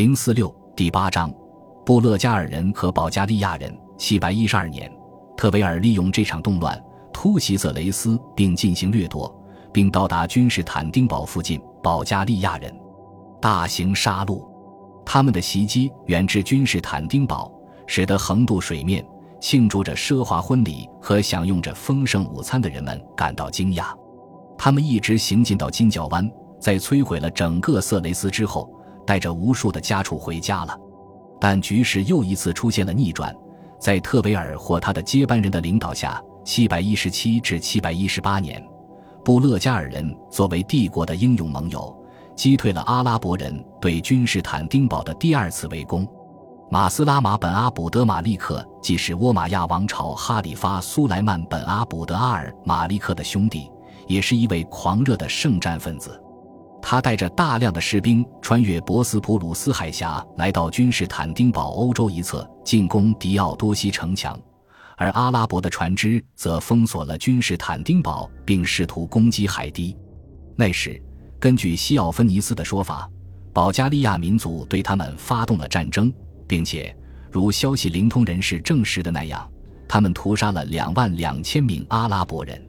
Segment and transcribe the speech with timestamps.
[0.00, 1.30] 零四六第八章，
[1.84, 3.70] 布勒加尔人和保加利亚人。
[3.98, 4.90] 七百一十二年，
[5.36, 9.30] 特维尔利用这场动乱突袭色雷斯，并进行掠夺，
[9.70, 11.60] 并到达君士坦丁堡附近。
[11.82, 12.74] 保加利亚人
[13.42, 14.42] 大型杀戮，
[15.04, 17.52] 他们的袭击远至君士坦丁堡，
[17.86, 19.06] 使得横渡水面
[19.38, 23.94] 庆祝着奢华婚礼和享用着丰盛午餐的人们感到惊讶。
[24.56, 26.26] 他们一直行进到金角湾，
[26.58, 28.72] 在摧毁了整个色雷斯之后，
[29.10, 30.78] 带着无数的家畜回家了。
[31.40, 33.34] 但局势又一次出现了逆转，
[33.80, 38.64] 在特维尔或他的接班人的领导下，717至718年，
[39.24, 41.92] 布勒加尔人作为帝国的英勇盟友，
[42.36, 46.06] 击退了阿拉伯人对君士坦丁堡的第二次围攻。
[46.70, 53.68] 马斯拉马本阿卜德马利克既是倭马亚王朝哈里发苏莱曼本阿卜德阿尔马利克的兄弟。
[54.06, 56.20] 也是一位狂热的圣战分子，
[56.90, 64.36] 他带着大量的士兵穿越博斯普鲁斯海峡，来到君士坦丁堡欧洲一侧进攻迪奥多西城墙，
[64.96, 69.96] 而阿拉伯的船只则封锁了君士坦丁堡，并试图攻击海堤。
[70.56, 71.00] 那时，
[71.38, 73.08] 根据西奥芬尼斯的说法，
[73.52, 76.12] 保加利亚民族对他们发动了战争，
[76.48, 76.92] 并且
[77.30, 79.48] 如消息灵通人士证实的那样，
[79.88, 82.60] 他们屠杀了两万两千名阿拉伯人。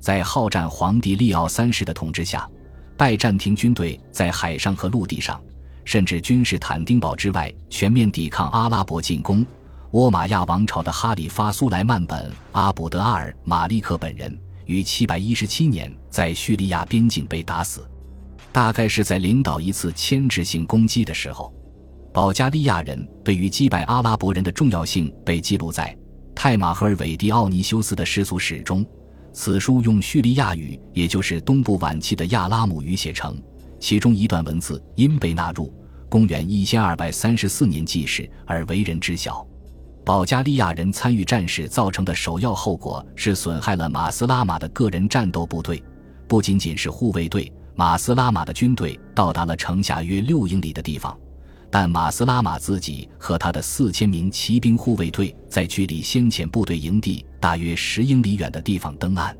[0.00, 2.50] 在好战皇帝利奥三世的统治下，
[2.96, 5.40] 拜占庭军队在海上和陆地上，
[5.84, 9.44] 甚至君士坦丁堡之外全面抵抗阿拉伯进攻。
[9.92, 17.86] 倭马亚王朝的哈里发苏莱曼本阿卜德阿尔马利克本人于717年在叙利亚边境被打死，
[18.52, 21.52] 大概是在领导一次牵制性攻击的时候。
[22.12, 25.96] 保加利亚人对于击败阿拉伯人的重要性被记录在
[26.34, 28.86] 泰马赫尔韦迪奥尼修斯的世俗史中。
[29.32, 33.40] 此书用叙利亚语，也就是东部晚期的亚拉姆语写成，
[33.80, 35.72] 其中一段文字因被纳入
[36.08, 39.46] 公元一千二百三十四年记事而为人知晓。
[40.04, 45.82] 保加利亚人参与战事造成的首要后果是损害了马斯拉马的个人战斗部队，
[46.28, 47.50] 不仅仅是护卫队。
[47.74, 51.18] 马斯拉马的军队到达了城下约六英里的地方。
[51.72, 59.34] 但马斯拉马自己和他的四千名骑兵护卫队在距离先遣部队营地大约十英里远的地方登岸。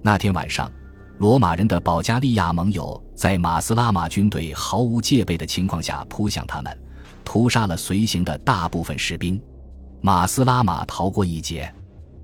[0.00, 0.72] 那天晚上，
[1.18, 6.78] 罗马人的保加利亚盟友在马斯拉马军队毫无戒备的情况下扑向他们，
[7.22, 9.38] 屠杀了随行的大部分士兵。
[10.00, 11.70] 马斯拉马逃过一劫，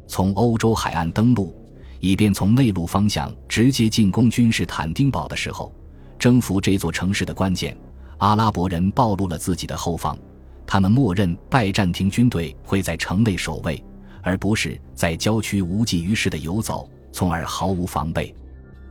[0.09, 1.55] 从欧洲海岸登陆，
[2.01, 5.71] 以便从内陆方向直接进攻君士坦丁堡的时候，
[6.19, 7.77] 征服这座城市的关键。
[8.23, 10.17] 阿拉伯人暴露了自己的后方，
[10.65, 13.83] 他们默认拜占庭军队会在城内守卫，
[14.23, 18.33] 而不是在郊区无济于事的游走，从而毫无防备。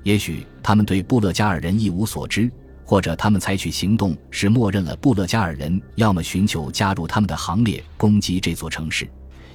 [0.03, 2.51] 也许他们对布勒加尔人一无所知，
[2.83, 9.09] 或者他们采取行动是默认了布勒加尔人要么寻求加入他们的行列攻击这座城市，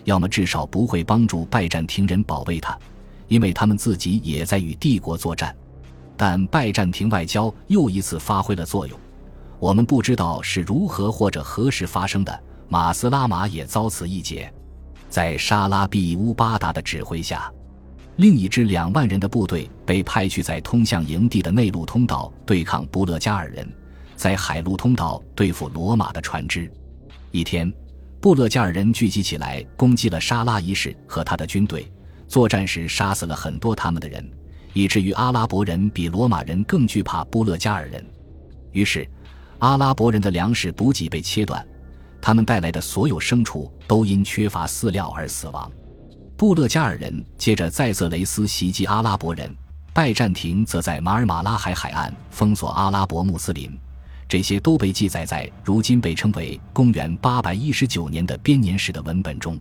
[0.05, 2.79] 要么至少不会帮助拜占庭人保卫它，
[3.29, 5.55] 因为他们自己也在与帝国作战。
[6.17, 8.99] 但拜占庭外交又一次发挥了作用。
[9.59, 12.43] 我们不知道是如何或者何时发生的。
[12.69, 14.53] 马斯拉马也遭此一劫，
[15.09, 17.49] 在沙拉比乌巴达的指挥下，
[18.17, 23.73] 另一支两万人的部队被派去在通向营地的内陆通道对抗布勒加尔人，
[24.17, 26.69] 在海陆通道对付罗马的船只。
[27.31, 27.73] 一天，
[28.21, 31.89] 布勒加尔人聚集起来攻击了沙拉一世和他的军队，
[32.27, 34.29] 作战时杀死了很多他们的人，
[34.73, 38.05] 以至于阿拉伯人比罗马人更惧怕布勒加尔人。
[38.73, 39.09] 于是。
[39.59, 41.67] 阿拉伯人的粮食补给被切断，
[42.21, 45.71] 他们带来的所有牲畜都因缺乏饲料而死亡。
[46.37, 49.51] 布勒加尔人接着在色雷斯袭击阿拉伯人，
[49.95, 53.75] 拜占庭则在马尔马拉海海岸封锁阿拉伯穆斯林。
[54.29, 59.59] 这些都被记载在如今被称为公元819年的编年史的文本中。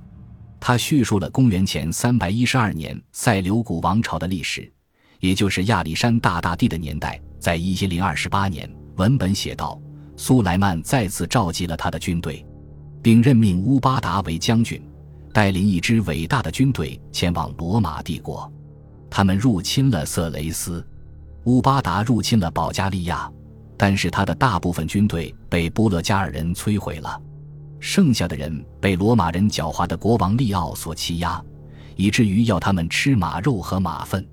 [0.59, 4.69] 他叙述了公元前312年塞琉古王朝的历史，
[5.19, 8.69] 也就是亚历山大大帝的年代，在1028年。
[8.97, 9.79] 文本写道。
[10.17, 12.45] 苏莱曼再次召集了他的军队，
[13.01, 14.81] 并任命乌巴达为将军，
[15.33, 18.51] 带领一支伟大的军队前往罗马帝国。
[19.09, 20.85] 他们入侵了色雷斯，
[21.45, 23.31] 乌巴达入侵了保加利亚，
[23.77, 27.21] 但是他的大部分军队被波勒加尔人摧毁了，
[27.79, 31.41] 剩下的人被罗马人狡猾的国王利奥所欺压，
[31.95, 34.25] 以至于要他们吃马肉和马粪。